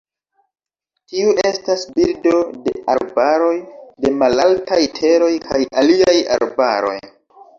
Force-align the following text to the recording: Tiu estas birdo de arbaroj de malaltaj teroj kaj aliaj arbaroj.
Tiu 1.11 1.33
estas 1.49 1.83
birdo 1.97 2.39
de 2.67 2.73
arbaroj 2.95 3.53
de 4.05 4.11
malaltaj 4.23 4.81
teroj 5.01 5.31
kaj 5.47 5.61
aliaj 5.83 6.17
arbaroj. 6.39 6.99